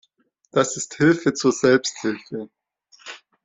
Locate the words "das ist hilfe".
0.51-1.35